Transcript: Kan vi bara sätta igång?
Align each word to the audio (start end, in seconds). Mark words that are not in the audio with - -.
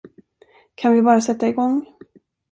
Kan 0.75 0.93
vi 0.93 1.01
bara 1.01 1.21
sätta 1.21 1.47
igång? 1.47 1.85